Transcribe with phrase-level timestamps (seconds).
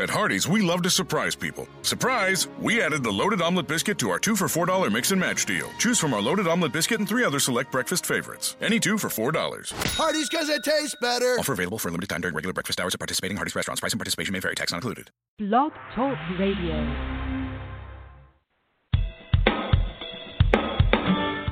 [0.00, 1.66] At Hardee's, we love to surprise people.
[1.82, 2.46] Surprise!
[2.60, 5.68] We added the loaded omelet biscuit to our two for $4 mix and match deal.
[5.78, 8.54] Choose from our loaded omelet biscuit and three other select breakfast favorites.
[8.60, 9.72] Any two for $4.
[9.96, 11.34] Hardee's because it tastes better.
[11.40, 13.80] Offer available for a limited time during regular breakfast hours at participating Hardee's restaurants.
[13.80, 14.54] Price and participation may vary.
[14.54, 15.10] Tax not included.
[15.40, 16.78] Blog Talk Radio.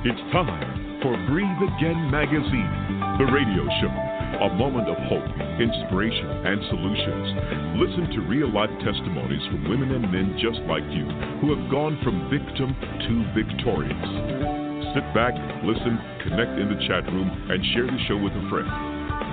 [0.05, 2.71] It's time for Breathe Again Magazine,
[3.19, 5.25] the radio show a moment of hope,
[5.59, 7.27] inspiration, and solutions.
[7.79, 11.07] Listen to real life testimonies from women and men just like you
[11.39, 14.07] who have gone from victim to victorious.
[14.93, 18.69] Sit back, listen, connect in the chat room, and share the show with a friend.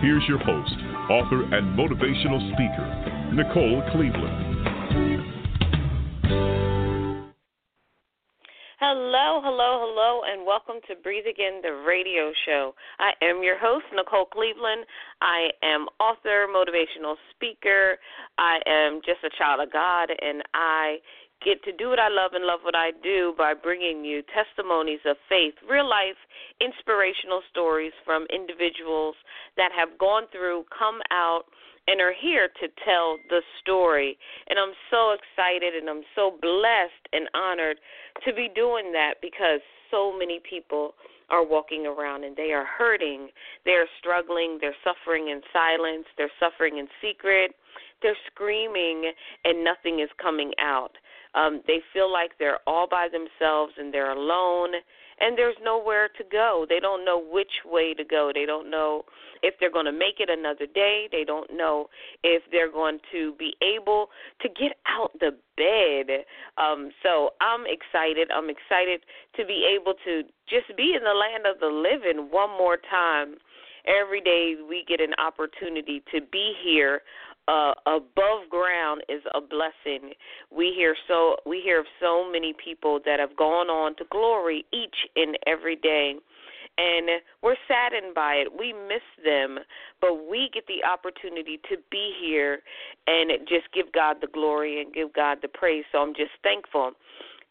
[0.00, 0.74] Here's your host,
[1.10, 2.86] author, and motivational speaker,
[3.34, 4.54] Nicole Cleveland.
[8.84, 12.74] Hello, hello, hello, and welcome to Breathe Again, the radio show.
[13.00, 14.84] I am your host, Nicole Cleveland.
[15.24, 17.96] I am author, motivational speaker.
[18.36, 21.00] I am just a child of God, and I
[21.40, 25.00] get to do what I love and love what I do by bringing you testimonies
[25.08, 26.20] of faith, real life,
[26.60, 29.16] inspirational stories from individuals
[29.56, 31.48] that have gone through, come out,
[31.86, 34.16] and are here to tell the story.
[34.48, 37.78] And I'm so excited and I'm so blessed and honored
[38.26, 39.60] to be doing that because
[39.90, 40.94] so many people
[41.30, 43.28] are walking around and they are hurting.
[43.64, 44.58] They're struggling.
[44.60, 46.04] They're suffering in silence.
[46.16, 47.52] They're suffering in secret.
[48.02, 49.12] They're screaming
[49.44, 50.92] and nothing is coming out.
[51.34, 54.74] Um, they feel like they're all by themselves and they're alone
[55.20, 56.66] and there's nowhere to go.
[56.68, 58.32] They don't know which way to go.
[58.34, 59.04] They don't know
[59.42, 61.08] if they're going to make it another day.
[61.10, 61.88] They don't know
[62.22, 64.08] if they're going to be able
[64.42, 66.24] to get out the bed.
[66.58, 68.30] Um, so I'm excited.
[68.34, 69.00] I'm excited
[69.36, 73.36] to be able to just be in the land of the living one more time.
[73.86, 77.02] Every day we get an opportunity to be here
[77.48, 80.12] uh, above ground is a blessing.
[80.50, 84.64] We hear so we hear of so many people that have gone on to glory
[84.72, 86.14] each and every day.
[86.76, 88.48] And we're saddened by it.
[88.58, 89.58] We miss them,
[90.00, 92.62] but we get the opportunity to be here
[93.06, 95.84] and just give God the glory and give God the praise.
[95.92, 96.92] So I'm just thankful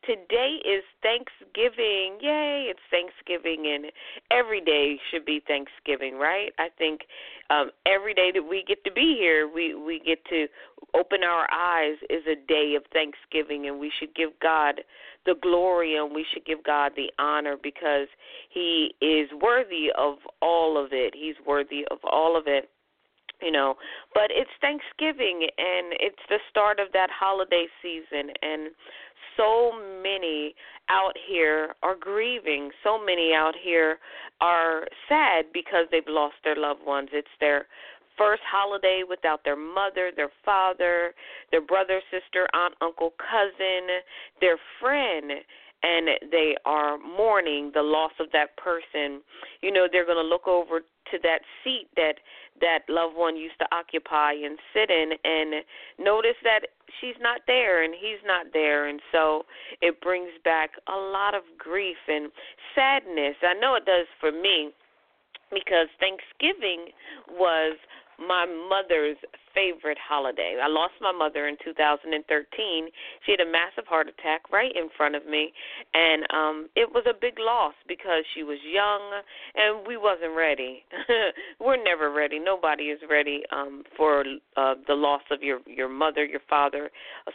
[0.06, 2.18] today is Thanksgiving.
[2.22, 3.92] Yay, it's Thanksgiving and
[4.32, 6.52] every day should be Thanksgiving, right?
[6.60, 7.02] I think
[7.50, 10.48] um every day that we get to be here, we we get to
[10.94, 14.82] open our eyes is a day of Thanksgiving and we should give God
[15.26, 18.08] the glory and we should give God the honor because
[18.50, 21.14] he is worthy of all of it.
[21.16, 22.70] He's worthy of all of it
[23.42, 23.76] you know
[24.14, 28.72] but it's thanksgiving and it's the start of that holiday season and
[29.38, 30.56] so many
[30.90, 32.70] out here are grieving.
[32.84, 34.00] So many out here
[34.42, 37.10] are sad because they've lost their loved ones.
[37.14, 37.66] It's their
[38.18, 41.14] first holiday without their mother, their father,
[41.52, 43.88] their brother, sister, aunt, uncle, cousin,
[44.40, 45.44] their friend
[45.84, 49.22] and they are mourning the loss of that person,
[49.62, 52.16] you know, they're going to look over to that seat that
[52.62, 55.64] that loved one used to occupy and sit in and
[56.00, 56.62] notice that
[57.00, 59.44] she's not there and he's not there and so
[59.82, 62.32] it brings back a lot of grief and
[62.76, 63.36] sadness.
[63.42, 64.72] I know it does for me
[65.52, 66.90] because Thanksgiving
[67.30, 67.78] was
[68.20, 69.18] my mother's
[69.54, 70.58] favorite holiday.
[70.62, 72.90] I lost my mother in 2013.
[73.26, 75.54] She had a massive heart attack right in front of me,
[75.94, 79.22] and um it was a big loss because she was young
[79.56, 80.84] and we wasn't ready.
[81.60, 82.40] We're never ready.
[82.40, 84.24] Nobody is ready um for
[84.58, 86.90] uh the loss of your your mother, your father,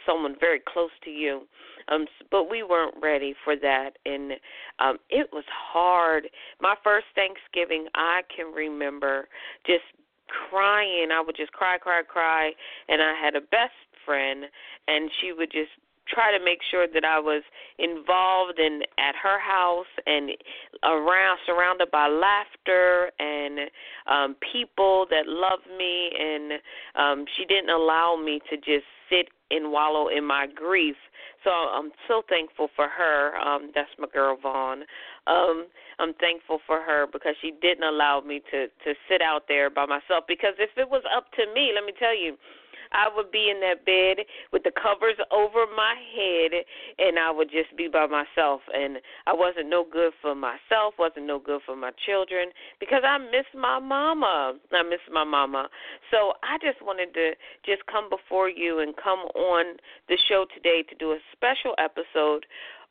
[0.05, 1.47] someone very close to you.
[1.87, 4.33] Um but we weren't ready for that and
[4.79, 6.27] um it was hard.
[6.59, 9.27] My first Thanksgiving I can remember
[9.65, 9.83] just
[10.49, 11.09] crying.
[11.13, 12.51] I would just cry, cry, cry.
[12.87, 13.73] And I had a best
[14.05, 14.45] friend,
[14.87, 15.71] and she would just
[16.09, 17.43] try to make sure that I was
[17.77, 20.31] involved in at her house and
[20.83, 23.69] around surrounded by laughter and
[24.07, 26.53] um people that loved me and
[26.95, 30.95] um she didn't allow me to just sit and wallow in my grief.
[31.43, 33.35] So I'm so thankful for her.
[33.37, 34.83] Um that's my girl Vaughn.
[35.27, 35.67] Um
[35.99, 39.85] I'm thankful for her because she didn't allow me to to sit out there by
[39.85, 40.25] myself.
[40.27, 42.37] Because if it was up to me, let me tell you,
[42.91, 46.51] I would be in that bed with the covers over my head
[46.97, 48.97] and I would just be by myself and
[49.27, 52.49] I wasn't no good for myself, wasn't no good for my children
[52.79, 54.57] because I miss my mama.
[54.71, 55.69] I miss my mama.
[56.11, 57.31] So I just wanted to
[57.65, 62.45] just come before you and come on the show today to do a special episode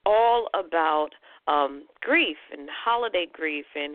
[0.06, 1.11] all about
[1.48, 3.94] um, grief and holiday grief, and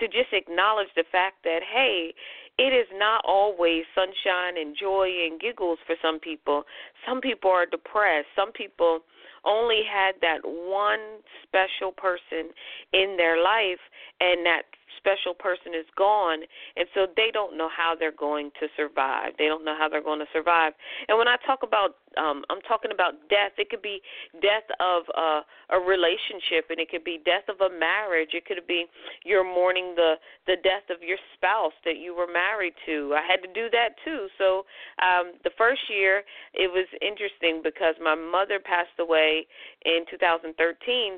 [0.00, 2.14] to just acknowledge the fact that hey,
[2.58, 6.64] it is not always sunshine and joy and giggles for some people.
[7.06, 8.28] Some people are depressed.
[8.34, 9.00] Some people
[9.44, 12.50] only had that one special person
[12.92, 13.80] in their life,
[14.20, 14.62] and that
[14.98, 16.40] special person is gone,
[16.76, 19.32] and so they don't know how they're going to survive.
[19.38, 20.72] They don't know how they're going to survive.
[21.08, 23.52] And when I talk about, um, I'm talking about death.
[23.58, 24.00] It could be
[24.40, 25.40] death of uh,
[25.70, 28.30] a relationship, and it could be death of a marriage.
[28.32, 28.86] It could be
[29.24, 30.14] you're mourning the
[30.46, 33.14] the death of your spouse that you were married to.
[33.14, 34.28] I had to do that too.
[34.38, 34.64] So
[35.02, 36.22] um, the first year
[36.54, 39.46] it was interesting because my mother passed away
[39.84, 40.54] in 2013.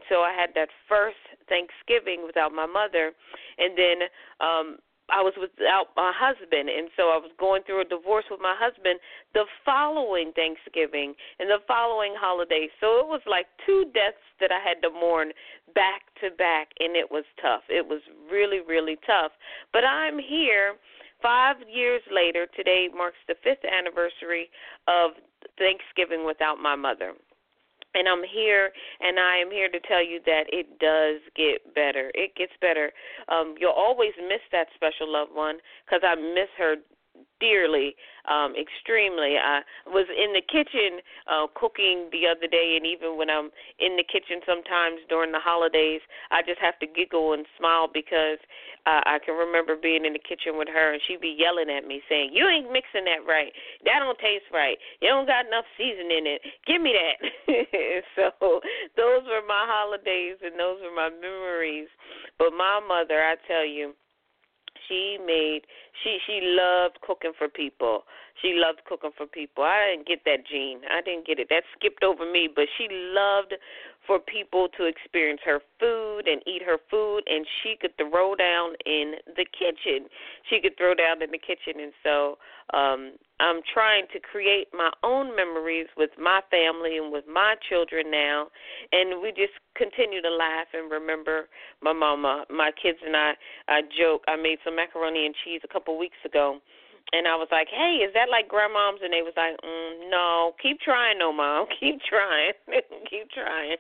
[0.09, 3.13] So I had that first Thanksgiving without my mother,
[3.59, 3.99] and then
[4.41, 4.79] um
[5.09, 8.53] I was without my husband, and so I was going through a divorce with my
[8.53, 9.01] husband
[9.33, 12.69] the following Thanksgiving and the following holiday.
[12.79, 15.33] So it was like two deaths that I had to mourn
[15.75, 17.65] back to back, and it was tough.
[17.73, 19.33] It was really, really tough.
[19.73, 20.77] But I'm here
[21.23, 22.47] five years later.
[22.55, 24.53] Today marks the fifth anniversary
[24.87, 25.17] of
[25.57, 27.15] Thanksgiving without my mother.
[27.95, 28.71] And I'm here,
[29.01, 32.13] and I am here to tell you that it does get better.
[32.15, 32.93] It gets better.
[33.29, 36.77] Um, you'll always miss that special loved one because I miss her
[37.41, 37.97] dearly,
[38.29, 39.37] um, extremely.
[39.41, 43.97] I was in the kitchen uh, cooking the other day, and even when I'm in
[43.97, 46.01] the kitchen sometimes during the holidays,
[46.31, 48.39] I just have to giggle and smile because
[48.87, 51.87] uh, I can remember being in the kitchen with her, and she'd be yelling at
[51.87, 53.53] me, saying, "You ain't mixing that right.
[53.85, 54.79] That don't taste right.
[55.01, 56.41] You don't got enough seasoning in it.
[56.67, 57.17] Give me that."
[58.17, 58.61] so
[58.97, 61.89] those were my holidays, and those were my memories.
[62.39, 63.95] But my mother, I tell you
[64.89, 65.63] she made
[66.03, 68.05] she she loved cooking for people.
[68.41, 69.65] She loved cooking for people.
[69.65, 70.81] I didn't get that gene.
[70.89, 71.49] I didn't get it.
[71.51, 73.55] That skipped over me, but she loved
[74.09, 78.73] for people to experience her food and eat her food and she could throw down
[78.87, 80.09] in the kitchen.
[80.49, 82.39] She could throw down in the kitchen and so
[82.73, 88.11] um I'm trying to create my own memories with my family and with my children
[88.11, 88.49] now
[88.91, 91.49] and we just continue to laugh and remember
[91.83, 92.47] my mama.
[92.51, 93.35] My kids and I
[93.69, 96.61] I joke I made some macaroni and cheese a couple weeks ago
[97.13, 100.55] and I was like, "Hey, is that like grandmom's?" And they was like, mm, "No,
[100.63, 102.53] keep trying, no mom, keep trying,
[103.11, 103.77] keep trying."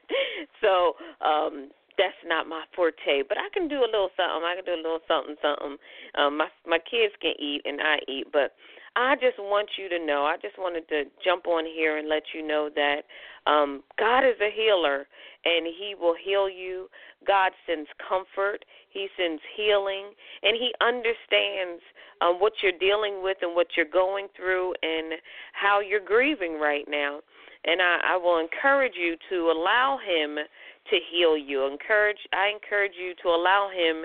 [0.60, 4.46] So um that's not my forte, but I can do a little something.
[4.46, 5.76] I can do a little something, something.
[6.14, 8.54] Um, my my kids can eat and I eat, but
[8.96, 10.24] I just want you to know.
[10.24, 13.02] I just wanted to jump on here and let you know that
[13.50, 15.06] um, God is a healer,
[15.44, 16.88] and He will heal you.
[17.26, 18.64] God sends comfort.
[18.90, 20.10] He sends healing,
[20.42, 21.82] and He understands
[22.20, 25.14] um, what you're dealing with and what you're going through and
[25.52, 27.20] how you're grieving right now.
[27.64, 30.38] And I, I will encourage you to allow Him
[30.90, 31.66] to heal you.
[31.66, 34.04] Encourage I encourage you to allow him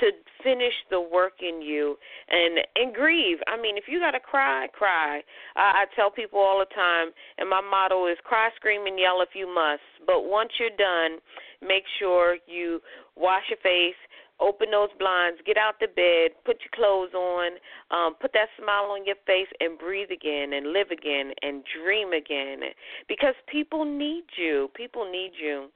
[0.00, 0.06] to
[0.42, 1.96] finish the work in you
[2.28, 3.38] and and grieve.
[3.46, 5.22] I mean, if you got to cry, cry.
[5.56, 9.22] I, I tell people all the time and my motto is cry, scream and yell
[9.22, 11.18] if you must, but once you're done,
[11.62, 12.80] make sure you
[13.16, 13.96] wash your face,
[14.40, 17.52] open those blinds, get out the bed, put your clothes on,
[17.90, 22.12] um, put that smile on your face, and breathe again, and live again, and dream
[22.12, 22.60] again.
[23.08, 24.68] Because people need you.
[24.74, 25.68] People need you.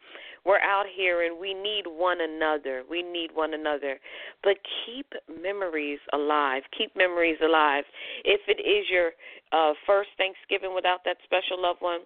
[0.45, 2.83] We're out here and we need one another.
[2.89, 3.99] We need one another.
[4.43, 5.07] But keep
[5.43, 6.63] memories alive.
[6.77, 7.85] Keep memories alive.
[8.25, 9.11] If it is your
[9.53, 12.01] uh, first Thanksgiving without that special loved one,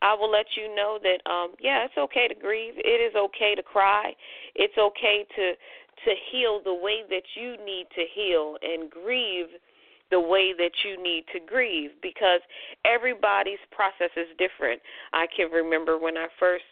[0.00, 2.74] I will let you know that um yeah, it's okay to grieve.
[2.76, 4.14] It is okay to cry.
[4.54, 5.52] It's okay to
[6.04, 9.48] to heal the way that you need to heal and grieve
[10.10, 12.40] the way that you need to grieve because
[12.84, 14.80] everybody's process is different.
[15.12, 16.64] I can remember when I first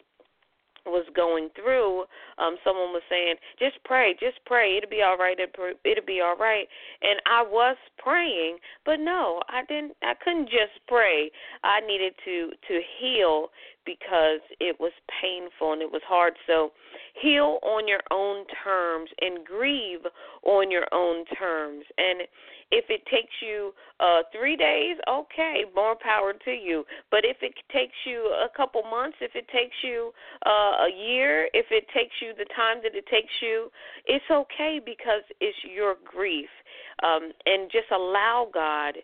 [0.87, 2.05] was going through,
[2.39, 4.77] um, someone was saying, "Just pray, just pray.
[4.77, 5.39] It'll be all right.
[5.39, 6.69] It'll be all right."
[7.03, 9.97] And I was praying, but no, I didn't.
[10.03, 11.31] I couldn't just pray.
[11.63, 13.51] I needed to to heal
[13.87, 16.35] because it was painful and it was hard.
[16.47, 16.73] So
[17.15, 20.05] heal on your own terms and grieve
[20.43, 21.85] on your own terms.
[21.97, 22.23] And
[22.71, 26.85] if it takes you uh, three days, okay, more power to you.
[27.11, 30.13] But if it takes you a couple months, if it takes you
[30.45, 33.71] uh, a year, if it takes you the time that it takes you,
[34.07, 36.49] it's okay because it's your grief.
[37.03, 38.95] Um, and just allow God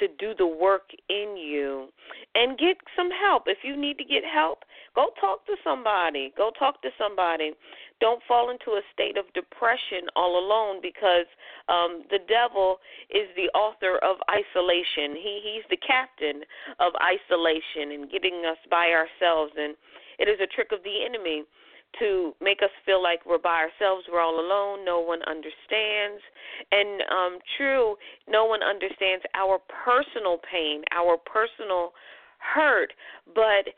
[0.00, 1.88] to do the work in you
[2.34, 3.44] and get some help.
[3.46, 4.60] If you need to get help,
[4.94, 6.32] go talk to somebody.
[6.36, 7.52] Go talk to somebody.
[8.00, 11.26] Don't fall into a state of depression all alone because
[11.68, 12.78] um, the devil
[13.10, 15.16] is the author of isolation.
[15.16, 16.42] He he's the captain
[16.78, 19.74] of isolation and getting us by ourselves and
[20.18, 21.44] it is a trick of the enemy
[21.98, 26.22] to make us feel like we're by ourselves, we're all alone, no one understands.
[26.70, 27.96] And um true,
[28.28, 31.92] no one understands our personal pain, our personal
[32.38, 32.92] hurt,
[33.34, 33.72] but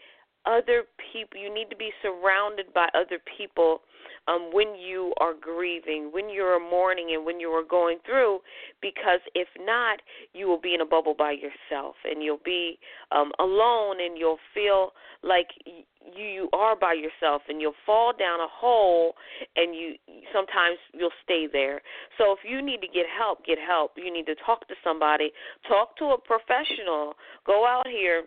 [0.47, 3.81] other people you need to be surrounded by other people
[4.29, 8.41] um, when you are grieving, when you're mourning, and when you are going through,
[8.81, 10.01] because if not,
[10.33, 12.79] you will be in a bubble by yourself, and you'll be
[13.13, 14.93] um, alone, and you'll feel
[15.23, 15.83] like you
[16.17, 19.13] you are by yourself, and you'll fall down a hole,
[19.57, 19.95] and you
[20.33, 21.83] sometimes you'll stay there.
[22.17, 23.93] So if you need to get help, get help.
[23.97, 25.31] You need to talk to somebody,
[25.69, 27.15] talk to a professional,
[27.47, 28.25] go out here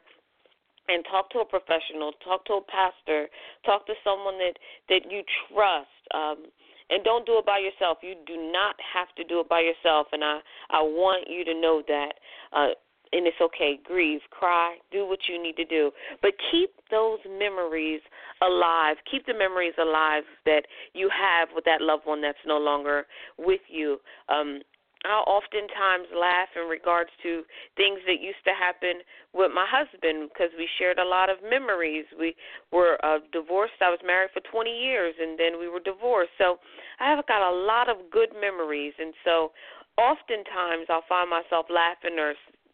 [0.87, 3.27] and talk to a professional, talk to a pastor,
[3.65, 4.57] talk to someone that
[4.89, 5.89] that you trust.
[6.13, 6.45] Um,
[6.89, 7.99] and don't do it by yourself.
[8.01, 11.53] You do not have to do it by yourself, and I I want you to
[11.59, 12.13] know that.
[12.51, 12.75] Uh,
[13.13, 13.79] and it's okay.
[13.83, 18.01] Grieve, cry, do what you need to do, but keep those memories
[18.41, 18.97] alive.
[19.09, 20.63] Keep the memories alive that
[20.93, 23.05] you have with that loved one that's no longer
[23.37, 23.97] with you.
[24.29, 24.61] Um,
[25.03, 27.43] I oftentimes laugh in regards to
[27.75, 32.05] things that used to happen with my husband because we shared a lot of memories.
[32.17, 32.35] We
[32.71, 33.79] were uh, divorced.
[33.81, 36.31] I was married for 20 years and then we were divorced.
[36.37, 36.57] So
[36.99, 38.93] I have got a lot of good memories.
[38.97, 39.51] And so
[39.97, 42.33] oftentimes I'll find myself laughing or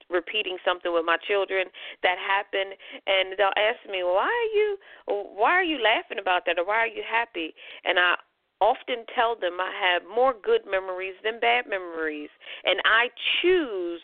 [0.09, 1.67] repeating something with my children
[2.01, 2.73] that happened
[3.05, 4.77] and they'll ask me why are you
[5.37, 7.53] why are you laughing about that or why are you happy
[7.85, 8.15] and i
[8.61, 12.29] often tell them I have more good memories than bad memories,
[12.65, 13.09] and I
[13.41, 14.01] choose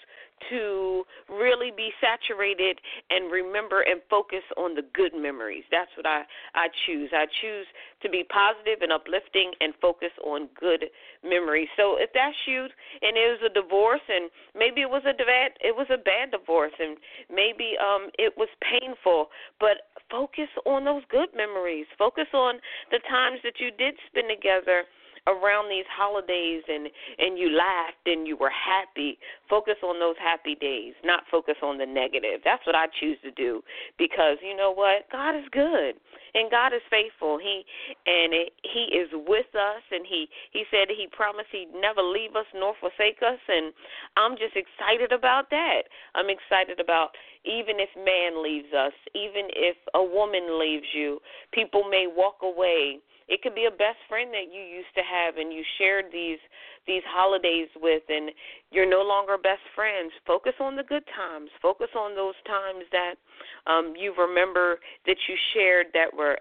[0.49, 5.63] to really be saturated and remember and focus on the good memories.
[5.71, 6.23] That's what I
[6.53, 7.09] I choose.
[7.13, 7.65] I choose
[8.03, 10.85] to be positive and uplifting and focus on good
[11.23, 11.69] memories.
[11.77, 12.67] So if that's you
[13.01, 16.31] and it was a divorce and maybe it was a bad it was a bad
[16.31, 16.97] divorce and
[17.29, 21.85] maybe um it was painful, but focus on those good memories.
[21.97, 22.59] Focus on
[22.91, 24.85] the times that you did spend together
[25.27, 29.17] around these holidays and and you laughed and you were happy
[29.49, 32.41] focus on those happy days not focus on the negative.
[32.43, 33.61] That's what i choose to do
[33.97, 35.09] because you know what?
[35.11, 35.95] God is good
[36.33, 37.39] and god is faithful.
[37.41, 37.65] He
[38.05, 42.35] and it, he is with us and he he said he promised he'd never leave
[42.35, 43.41] us nor forsake us.
[43.47, 43.73] And
[44.17, 45.89] i'm just excited about that.
[46.13, 51.19] I'm excited about even if man leaves us even if a woman leaves you
[51.51, 55.37] people may walk away it could be a best friend that you used to have
[55.37, 56.39] and you shared these
[56.87, 58.29] these holidays with and
[58.71, 60.11] you're no longer best friends.
[60.27, 61.49] Focus on the good times.
[61.61, 63.15] Focus on those times that
[63.65, 66.37] um you remember that you shared that were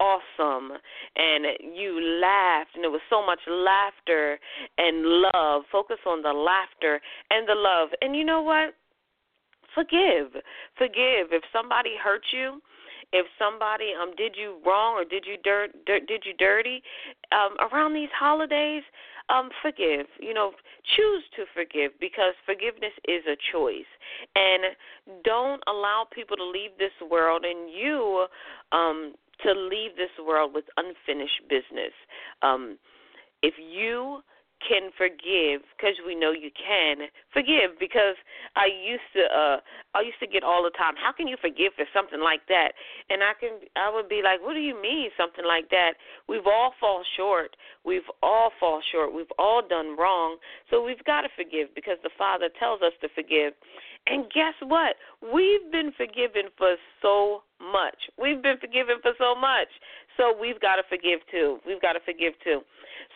[0.00, 0.72] awesome
[1.16, 1.44] and
[1.76, 4.38] you laughed and there was so much laughter
[4.78, 5.62] and love.
[5.70, 7.00] Focus on the laughter
[7.30, 7.90] and the love.
[8.00, 8.74] And you know what?
[9.74, 10.40] Forgive.
[10.78, 11.32] Forgive.
[11.32, 12.60] If somebody hurt you,
[13.12, 16.82] if somebody um did you wrong or did you dirt, did you dirty
[17.32, 18.82] um around these holidays
[19.28, 20.52] um forgive you know
[20.96, 23.88] choose to forgive because forgiveness is a choice.
[24.34, 24.76] And
[25.24, 28.26] don't allow people to leave this world and you
[28.72, 31.92] um to leave this world with unfinished business.
[32.42, 32.78] Um
[33.42, 34.22] if you
[34.62, 38.16] can forgive because we know you can forgive because
[38.56, 39.58] I used to uh
[39.94, 42.72] I used to get all the time how can you forgive for something like that?
[43.10, 46.00] And I can I would be like what do you mean something like that?
[46.28, 47.56] We've all fall short.
[47.84, 49.12] We've all fall short.
[49.12, 50.38] We've all done wrong.
[50.70, 53.52] So we've got to forgive because the father tells us to forgive.
[54.06, 54.96] And guess what?
[55.22, 57.96] We've been forgiven for so much.
[58.20, 59.68] We've been forgiven for so much.
[60.16, 61.58] So we've got to forgive too.
[61.66, 62.60] We've got to forgive too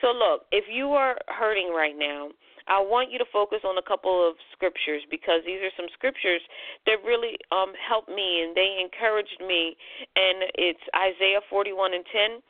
[0.00, 2.28] so, look, if you are hurting right now,
[2.68, 6.42] I want you to focus on a couple of scriptures because these are some scriptures
[6.84, 9.74] that really um, helped me and they encouraged me.
[10.14, 12.44] And it's Isaiah 41 and 10.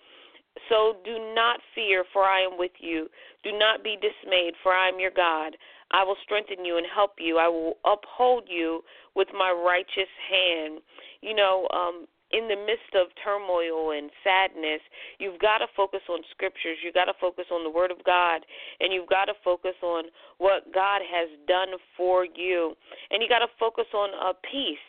[0.68, 3.06] So do not fear, for I am with you.
[3.44, 5.56] Do not be dismayed, for I am your God.
[5.92, 7.38] I will strengthen you and help you.
[7.38, 8.82] I will uphold you
[9.14, 10.80] with my righteous hand.
[11.22, 14.80] You know, um, in the midst of turmoil and sadness,
[15.18, 16.76] you've got to focus on scriptures.
[16.84, 18.44] You've got to focus on the Word of God,
[18.80, 20.04] and you've got to focus on
[20.38, 22.74] what God has done for you.
[23.10, 24.84] And you got to focus on a peace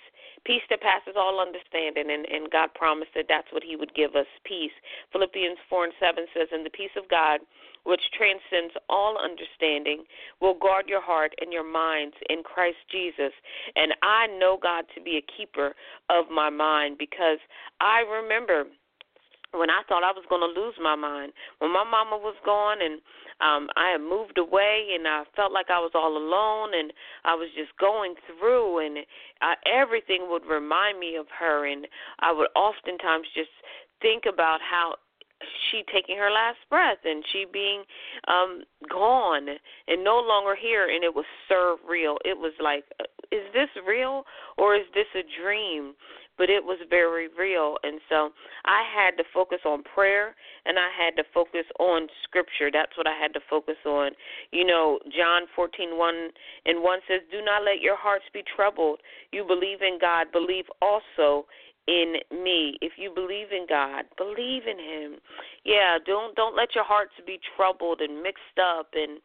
[0.45, 4.15] peace that passes all understanding and, and god promised that that's what he would give
[4.15, 4.71] us peace
[5.11, 7.41] philippians 4 and 7 says and the peace of god
[7.83, 10.03] which transcends all understanding,
[10.41, 13.33] will guard your heart and your minds in Christ Jesus.
[13.75, 15.73] And I know God to be a keeper
[16.09, 17.39] of my mind because
[17.79, 18.65] I remember
[19.51, 21.33] when I thought I was going to lose my mind.
[21.57, 23.01] When my mama was gone and
[23.41, 26.93] um I had moved away and I felt like I was all alone and
[27.25, 29.05] I was just going through and
[29.65, 31.87] everything would remind me of her and
[32.19, 33.49] I would oftentimes just
[34.01, 34.95] think about how
[35.71, 37.83] she taking her last breath and she being
[38.27, 39.47] um gone
[39.87, 42.17] and no longer here and it was surreal.
[42.25, 44.23] It was like uh, is this real
[44.57, 45.93] or is this a dream?
[46.37, 47.75] But it was very real.
[47.83, 48.29] And so
[48.65, 50.35] i had to focus on prayer
[50.65, 52.69] and i had to focus on scripture.
[52.71, 54.11] That's what i had to focus on.
[54.51, 56.29] You know john fourteen one
[56.65, 58.99] and 1 says do not let your hearts be troubled.
[59.31, 60.31] You believe in god.
[60.31, 61.45] Believe also
[61.89, 62.77] in me.
[62.81, 65.19] If you believe in God, believe in him.
[65.65, 69.19] Yeah, don't don't let your hearts be troubled and mixed up and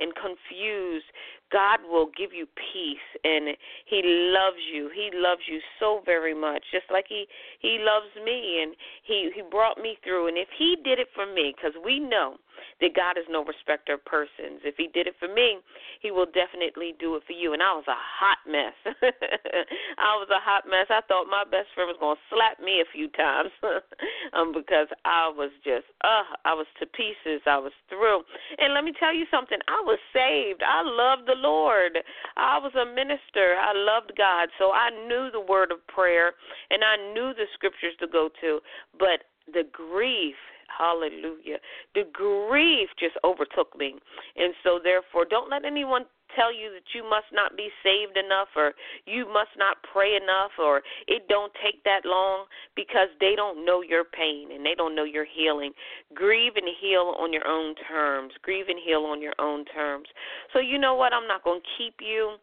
[0.00, 1.06] and confused.
[1.50, 3.56] God will give you peace and
[3.86, 4.02] he
[4.34, 4.90] loves you.
[4.92, 7.26] He loves you so very much just like he
[7.60, 11.26] he loves me and he he brought me through and if he did it for
[11.26, 12.36] me cuz we know
[12.80, 14.62] that God is no respecter of persons.
[14.64, 15.58] If He did it for me,
[16.00, 17.52] He will definitely do it for you.
[17.52, 18.76] And I was a hot mess.
[19.98, 20.86] I was a hot mess.
[20.90, 23.50] I thought my best friend was going to slap me a few times
[24.36, 27.42] um, because I was just, uh, I was to pieces.
[27.46, 28.22] I was through.
[28.58, 29.58] And let me tell you something.
[29.66, 30.62] I was saved.
[30.62, 31.98] I loved the Lord.
[32.36, 33.58] I was a minister.
[33.58, 34.48] I loved God.
[34.58, 36.34] So I knew the word of prayer
[36.70, 38.60] and I knew the scriptures to go to.
[38.98, 40.36] But the grief
[40.68, 41.58] Hallelujah.
[41.94, 43.96] The grief just overtook me.
[44.36, 46.04] And so, therefore, don't let anyone
[46.36, 48.72] tell you that you must not be saved enough or
[49.06, 52.44] you must not pray enough or it don't take that long
[52.76, 55.72] because they don't know your pain and they don't know your healing.
[56.14, 58.32] Grieve and heal on your own terms.
[58.42, 60.06] Grieve and heal on your own terms.
[60.52, 61.12] So you know what?
[61.12, 62.36] I'm not going to keep you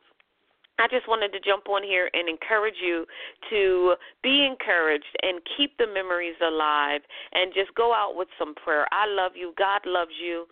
[0.77, 3.05] I just wanted to jump on here and encourage you
[3.49, 7.01] to be encouraged and keep the memories alive
[7.33, 8.85] and just go out with some prayer.
[8.91, 9.53] I love you.
[9.57, 10.45] God loves you.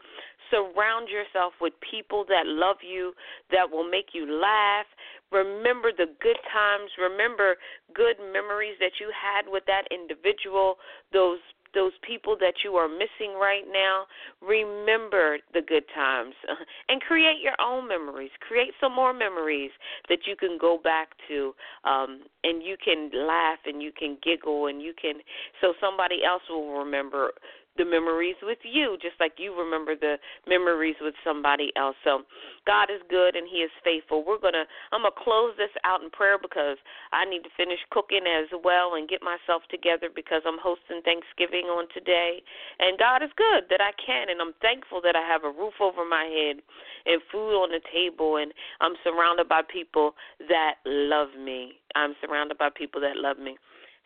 [0.50, 3.14] Surround yourself with people that love you,
[3.52, 4.86] that will make you laugh.
[5.32, 6.92] Remember the good times.
[7.02, 7.56] Remember
[7.94, 10.78] good memories that you had with that individual,
[11.12, 11.40] those
[11.74, 14.06] those people that you are missing right now,
[14.42, 16.34] remember the good times
[16.90, 18.32] and create your own memories.
[18.48, 19.72] Create some more memories
[20.10, 21.54] that you can go back to
[21.84, 25.16] um, and you can laugh and you can giggle and you can,
[25.62, 27.32] so somebody else will remember
[27.78, 31.96] the memories with you, just like you remember the memories with somebody else.
[32.04, 32.22] So
[32.66, 34.24] God is good and He is faithful.
[34.26, 36.78] We're gonna I'm gonna close this out in prayer because
[37.12, 41.66] I need to finish cooking as well and get myself together because I'm hosting Thanksgiving
[41.74, 42.46] on today.
[42.78, 45.82] And God is good that I can and I'm thankful that I have a roof
[45.82, 46.62] over my head
[47.10, 50.14] and food on the table and I'm surrounded by people
[50.46, 51.82] that love me.
[51.96, 53.58] I'm surrounded by people that love me.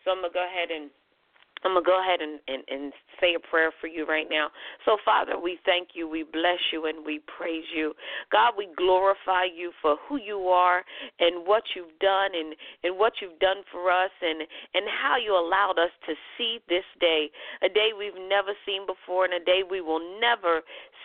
[0.04, 0.88] So I'm gonna go ahead and
[1.64, 4.50] I'm going to go ahead and, and, and say a prayer for you right now.
[4.86, 7.94] So, Father, we thank you, we bless you, and we praise you.
[8.32, 10.84] God, we glorify you for who you are
[11.20, 14.42] and what you've done and, and what you've done for us and,
[14.74, 17.30] and how you allowed us to see this day,
[17.64, 20.62] a day we've never seen before and a day we will never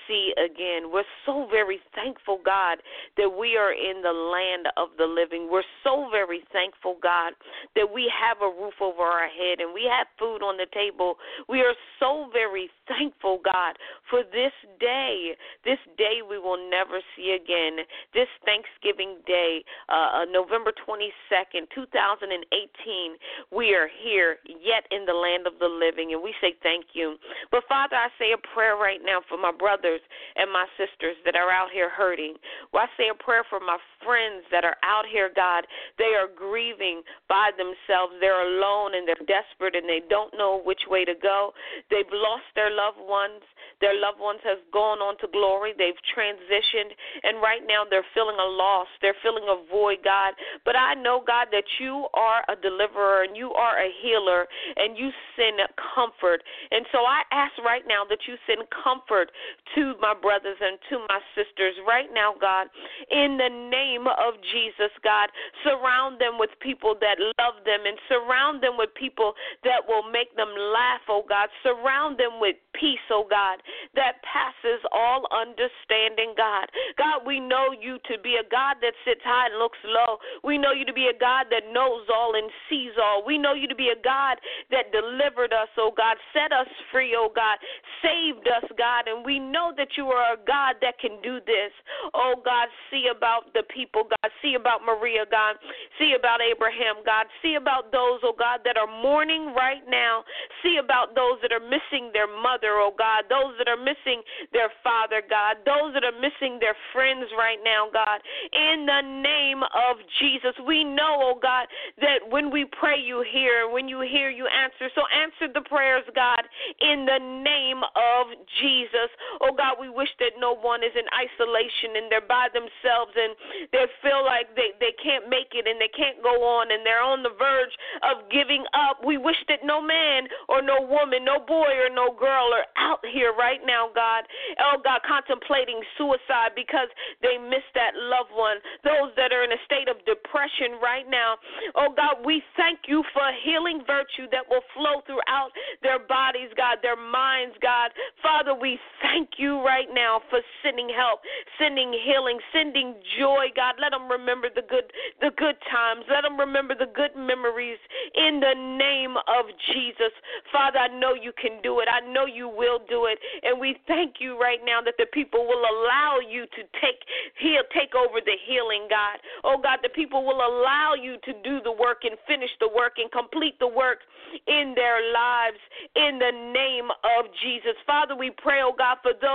[0.07, 0.91] see again.
[0.93, 2.79] We're so very thankful, God,
[3.17, 5.49] that we are in the land of the living.
[5.51, 7.33] We're so very thankful, God,
[7.75, 11.17] that we have a roof over our head and we have food on the table.
[11.49, 13.77] We are so very thankful, God,
[14.11, 15.33] for this day,
[15.65, 17.85] this day we will never see again,
[18.15, 23.17] this Thanksgiving Day, uh, uh November 22nd, 2018.
[23.51, 27.17] We are here yet in the land of the living, and we say thank you.
[27.51, 29.53] But Father, I say a prayer right now for my
[29.92, 32.35] brothers and my sisters that are out here hurting.
[32.72, 35.64] Well, I say a prayer for my friends that are out here, God.
[35.98, 38.14] They are grieving by themselves.
[38.20, 41.52] They're alone and they're desperate and they don't know which way to go.
[41.90, 43.42] They've lost their loved ones.
[43.83, 45.74] Their loved ones have gone on to glory.
[45.74, 46.94] They've transitioned,
[47.26, 48.87] and right now they're feeling a loss.
[49.02, 50.38] They're feeling a void, God.
[50.64, 54.96] But I know, God, that you are a deliverer and you are a healer, and
[54.96, 55.59] you send
[55.94, 56.46] comfort.
[56.70, 59.35] And so I ask right now that you send comfort
[59.74, 62.68] to my brothers and to my sisters right now, God,
[63.11, 65.29] in the name of Jesus, God.
[65.64, 70.35] Surround them with people that love them and surround them with people that will make
[70.37, 71.49] them laugh, oh God.
[71.62, 73.59] Surround them with peace, oh God
[73.95, 76.66] that passes all understanding, God.
[76.97, 80.18] God, we know you to be a God that sits high and looks low.
[80.45, 83.25] We know you to be a God that knows all and sees all.
[83.25, 84.38] We know you to be a God
[84.71, 87.59] that delivered us, oh God, set us free, oh God,
[88.01, 91.72] saved us, God, and we know that you are a God that can do this.
[92.14, 94.30] Oh, God, see about the people, God.
[94.42, 95.56] See about Maria, God.
[95.98, 97.26] See about Abraham, God.
[97.42, 100.24] See about those, oh, God, that are mourning right now.
[100.62, 103.24] See about those that are missing their mother, oh, God.
[103.30, 104.20] Those that are missing
[104.52, 105.62] their father, God.
[105.64, 108.20] Those that are missing their friends right now, God.
[108.52, 111.70] In the name of Jesus, we know, oh, God,
[112.02, 113.70] that when we pray, you hear.
[113.70, 114.90] When you hear, you answer.
[114.94, 116.42] So answer the prayers, God,
[116.80, 118.26] in the name of
[118.61, 119.11] Jesus.
[119.40, 123.37] Oh God, we wish that no one is in isolation and they're by themselves and
[123.70, 127.05] they feel like they, they can't make it and they can't go on and they're
[127.05, 128.98] on the verge of giving up.
[129.07, 133.05] We wish that no man or no woman, no boy or no girl are out
[133.07, 134.27] here right now, God.
[134.59, 136.88] Oh God, contemplating suicide because
[137.22, 138.59] they miss that loved one.
[138.83, 141.37] Those that are in a state of depression right now.
[141.77, 145.53] Oh God, we thank you for healing virtue that will flow throughout
[145.85, 147.92] their bodies, God, their minds, God.
[148.22, 151.21] Father, we thank you right now for sending help,
[151.59, 153.77] sending healing, sending joy, God.
[153.81, 154.88] Let them remember the good
[155.21, 156.09] the good times.
[156.09, 157.79] Let them remember the good memories
[158.15, 160.15] in the name of Jesus.
[160.51, 161.88] Father, I know you can do it.
[161.91, 163.19] I know you will do it.
[163.43, 167.03] And we thank you right now that the people will allow you to take
[167.43, 169.19] heal take over the healing, God.
[169.43, 173.03] Oh God, the people will allow you to do the work and finish the work
[173.03, 173.99] and complete the work
[174.47, 175.59] in their lives
[175.97, 176.88] in the name
[177.19, 177.75] of Jesus.
[177.87, 179.33] Father, we pray, oh God, for those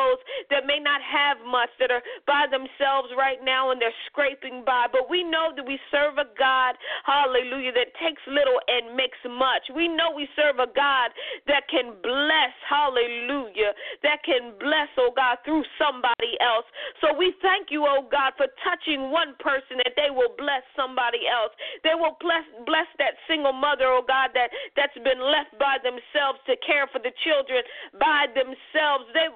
[0.50, 4.88] that may not have much, that are by themselves right now and they're scraping by.
[4.92, 9.68] But we know that we serve a God, hallelujah, that takes little and makes much.
[9.74, 11.12] We know we serve a God
[11.48, 16.66] that can bless, hallelujah, that can bless, oh God, through somebody else.
[17.02, 21.28] So we thank you, oh God, for touching one person that they will bless somebody
[21.28, 21.54] else.
[21.84, 26.40] They will bless bless that single mother, oh God, that that's been left by themselves
[26.48, 27.64] to care for the children
[28.00, 29.10] by themselves.
[29.14, 29.28] They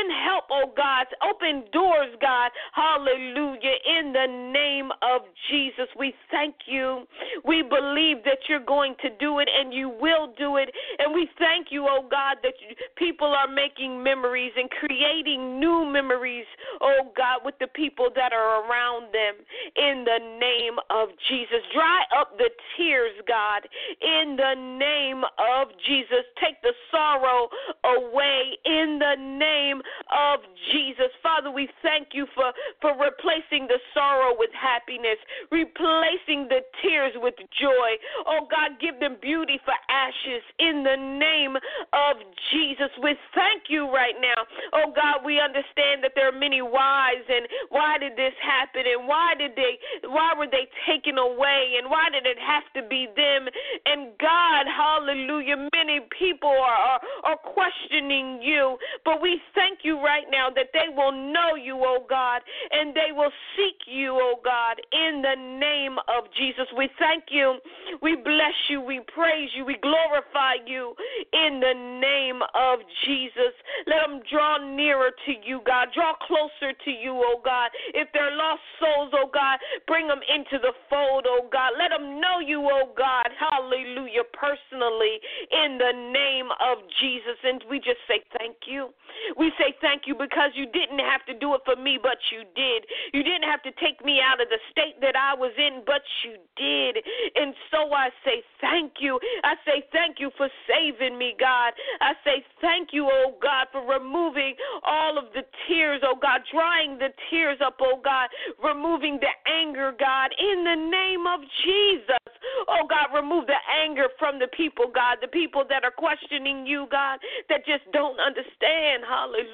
[0.00, 1.06] send help, oh God.
[1.22, 2.50] Open doors, God.
[2.72, 3.76] Hallelujah.
[3.98, 7.06] In the name of Jesus, we thank you.
[7.44, 10.70] We believe that you're going to do it and you will do it.
[10.98, 12.54] And we thank you, oh God, that
[12.96, 16.46] people are making memories and creating new memories,
[16.80, 19.34] oh God, with the people that are around them.
[19.76, 21.60] In the name of Jesus.
[21.74, 23.66] Dry up the tears, God.
[24.00, 26.24] In the name of Jesus.
[26.42, 27.48] Take the sorrow
[27.84, 29.79] away in the name
[30.10, 30.40] of
[30.72, 31.10] Jesus.
[31.22, 35.18] Father, we thank you for, for replacing the sorrow with happiness,
[35.50, 37.90] replacing the tears with joy.
[38.26, 41.56] Oh God, give them beauty for ashes in the name
[41.92, 42.16] of
[42.52, 42.90] Jesus.
[43.02, 44.40] We thank you right now.
[44.72, 49.06] Oh God, we understand that there are many whys and why did this happen and
[49.06, 53.06] why did they why were they taken away and why did it have to be
[53.16, 53.46] them?
[53.86, 60.24] And God, hallelujah, many people are, are, are questioning you, but we thank you right
[60.30, 64.80] now that they will know you, oh God, and they will seek you, oh God,
[64.92, 66.66] in the name of Jesus.
[66.76, 67.58] We thank you.
[68.02, 68.80] We bless you.
[68.80, 69.64] We praise you.
[69.64, 70.94] We glorify you
[71.32, 73.54] in the name of Jesus.
[73.86, 75.88] Let them draw nearer to you, God.
[75.94, 77.70] Draw closer to you, oh God.
[77.94, 81.72] If they're lost souls, oh God, bring them into the fold, oh God.
[81.78, 83.28] Let them know you, oh God.
[83.38, 84.24] Hallelujah.
[84.32, 85.18] Personally,
[85.50, 87.38] in the name of Jesus.
[87.44, 88.90] And we just say thank you.
[89.36, 92.48] We say thank you because you didn't have to do it for me, but you
[92.56, 92.88] did.
[93.12, 96.00] You didn't have to take me out of the state that I was in, but
[96.24, 97.04] you did.
[97.36, 99.20] And so I say thank you.
[99.44, 101.76] I say thank you for saving me, God.
[102.00, 106.96] I say thank you, oh God, for removing all of the tears, oh God, drying
[106.96, 108.28] the tears up, oh God,
[108.62, 112.24] removing the anger, God, in the name of Jesus.
[112.68, 116.86] Oh God, remove the anger from the people, God, the people that are questioning you,
[116.90, 117.18] God,
[117.48, 119.49] that just don't understand, hallelujah.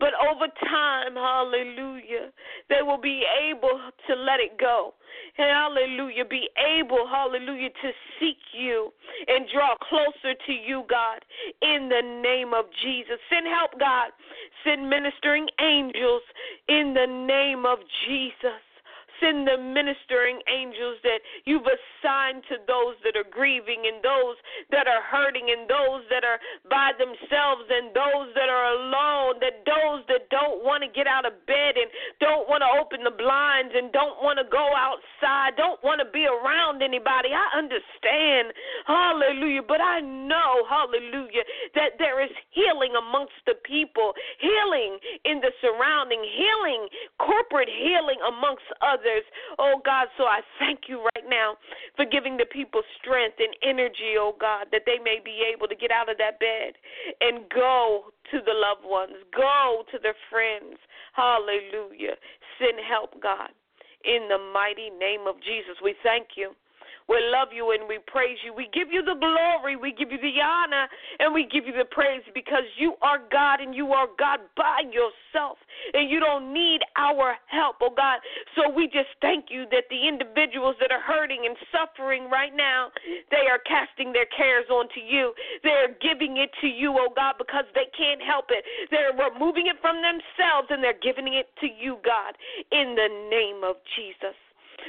[0.00, 2.32] But over time, hallelujah,
[2.68, 4.94] they will be able to let it go.
[5.36, 6.24] Hallelujah.
[6.24, 8.92] Be able, hallelujah, to seek you
[9.28, 11.20] and draw closer to you, God,
[11.62, 13.18] in the name of Jesus.
[13.30, 14.10] Send help, God.
[14.64, 16.22] Send ministering angels
[16.68, 18.63] in the name of Jesus.
[19.24, 24.36] Send the ministering angels that you've assigned to those that are grieving and those
[24.68, 26.36] that are hurting and those that are
[26.68, 31.24] by themselves and those that are alone, that those that don't want to get out
[31.24, 31.88] of bed and
[32.20, 36.08] don't want to open the blinds and don't want to go outside, don't want to
[36.12, 37.32] be around anybody.
[37.32, 38.52] I understand.
[38.84, 39.64] Hallelujah.
[39.64, 46.20] But I know, hallelujah, that there is healing amongst the people, healing in the surrounding,
[46.20, 49.24] healing, corporate healing amongst others others.
[49.58, 51.54] Oh God, so I thank you right now
[51.96, 55.76] for giving the people strength and energy, oh God, that they may be able to
[55.76, 56.74] get out of that bed
[57.20, 60.78] and go to the loved ones, go to their friends.
[61.14, 62.16] Hallelujah.
[62.58, 63.50] Send help, God.
[64.04, 66.52] In the mighty name of Jesus, we thank you.
[67.08, 68.54] We love you and we praise you.
[68.56, 70.88] We give you the glory, we give you the honor,
[71.20, 74.88] and we give you the praise because you are God and you are God by
[74.88, 75.58] yourself.
[75.92, 78.20] And you don't need our help, oh God.
[78.56, 82.88] So we just thank you that the individuals that are hurting and suffering right now,
[83.30, 85.34] they are casting their cares onto you.
[85.62, 88.64] They're giving it to you, oh God, because they can't help it.
[88.90, 92.32] They're removing it from themselves and they're giving it to you, God,
[92.72, 94.36] in the name of Jesus.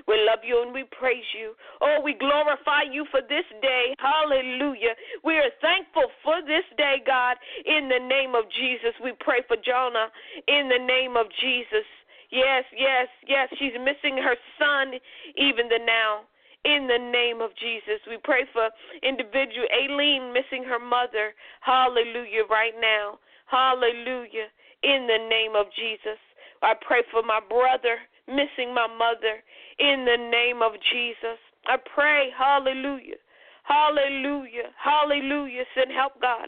[0.07, 1.53] We love you and we praise you.
[1.81, 3.95] Oh, we glorify you for this day.
[3.99, 4.95] Hallelujah.
[5.23, 7.37] We are thankful for this day, God.
[7.65, 10.09] In the name of Jesus, we pray for Jonah.
[10.47, 11.87] In the name of Jesus.
[12.31, 13.49] Yes, yes, yes.
[13.59, 14.93] She's missing her son
[15.37, 16.25] even the now.
[16.65, 18.69] In the name of Jesus, we pray for
[19.03, 21.37] individual Aileen missing her mother.
[21.61, 23.19] Hallelujah, right now.
[23.45, 24.49] Hallelujah.
[24.81, 26.17] In the name of Jesus.
[26.63, 29.45] I pray for my brother missing my mother
[29.79, 31.39] in the name of Jesus.
[31.67, 33.19] I pray, hallelujah,
[33.63, 35.63] hallelujah, hallelujah.
[35.75, 36.47] Send help, God.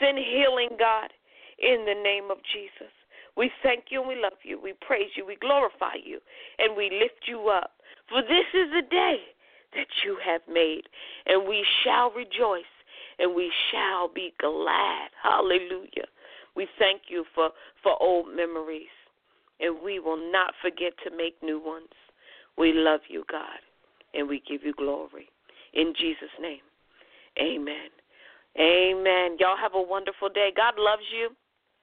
[0.00, 1.10] Send healing, God,
[1.58, 2.92] in the name of Jesus.
[3.36, 4.60] We thank you and we love you.
[4.60, 5.24] We praise you.
[5.24, 6.18] We glorify you.
[6.58, 7.70] And we lift you up.
[8.08, 9.18] For this is the day
[9.74, 10.82] that you have made.
[11.26, 12.72] And we shall rejoice
[13.18, 15.10] and we shall be glad.
[15.22, 16.10] Hallelujah.
[16.56, 17.50] We thank you for,
[17.82, 18.90] for old memories.
[19.60, 21.94] And we will not forget to make new ones.
[22.58, 23.60] We love you, God,
[24.14, 25.28] and we give you glory.
[25.74, 26.64] In Jesus' name,
[27.40, 27.90] amen.
[28.58, 29.36] Amen.
[29.38, 30.50] Y'all have a wonderful day.
[30.56, 31.30] God loves you.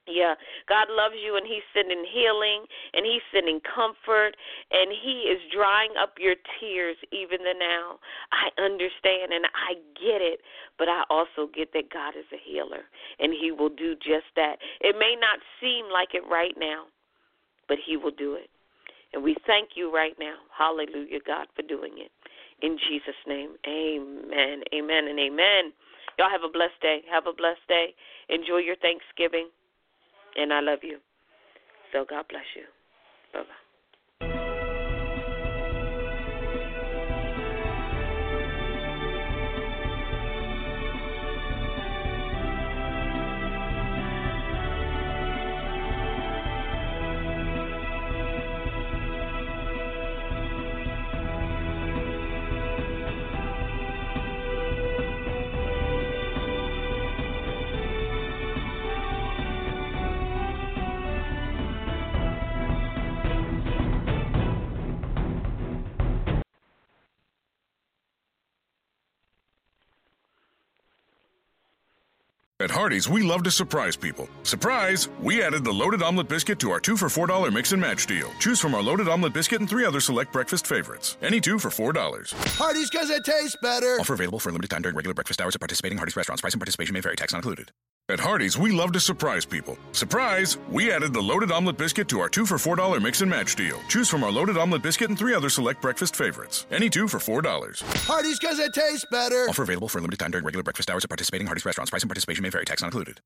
[0.08, 0.34] Yeah,
[0.68, 2.62] God loves you, and He's sending healing,
[2.94, 4.36] and He's sending comfort,
[4.70, 7.98] and He is drying up your tears even the now.
[8.30, 10.40] I understand and I get it,
[10.78, 12.86] but I also get that God is a healer,
[13.18, 14.58] and He will do just that.
[14.80, 16.84] It may not seem like it right now,
[17.66, 18.50] but He will do it.
[19.12, 20.36] And we thank you right now.
[20.56, 22.10] Hallelujah, God, for doing it.
[22.62, 25.72] In Jesus' name, amen, amen, and amen.
[26.18, 27.02] Y'all have a blessed day.
[27.10, 27.94] Have a blessed day.
[28.28, 29.48] Enjoy your Thanksgiving.
[30.36, 30.98] And I love you.
[31.92, 32.64] So God bless you.
[33.32, 33.65] Bye bye.
[72.66, 74.28] At Hardee's, we love to surprise people.
[74.42, 75.08] Surprise!
[75.22, 78.28] We added the loaded omelet biscuit to our two for $4 mix and match deal.
[78.40, 81.16] Choose from our loaded omelet biscuit and three other select breakfast favorites.
[81.22, 81.94] Any two for $4.
[82.58, 83.98] Hardee's because it tastes better.
[84.00, 86.40] Offer available for a limited time during regular breakfast hours at participating Hardee's restaurants.
[86.40, 87.14] Price and participation may vary.
[87.14, 87.70] Tax not included.
[88.08, 89.76] At Hardee's, we love to surprise people.
[89.90, 90.58] Surprise!
[90.70, 93.80] We added the loaded omelet biscuit to our two for $4 mix and match deal.
[93.88, 96.66] Choose from our loaded omelet biscuit and three other select breakfast favorites.
[96.70, 97.82] Any two for $4.
[98.06, 99.46] Hardee's because it tastes better.
[99.48, 101.90] Offer available for a limited time during regular breakfast hours at participating Hardee's restaurants.
[101.90, 102.64] Price and participation may vary.
[102.64, 103.20] Tax not included.